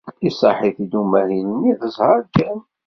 Iṣaḥ-it-id 0.27 0.93
umahil-nni 1.01 1.71
d 1.79 1.81
zzheṛ 1.93 2.19
kan. 2.35 2.59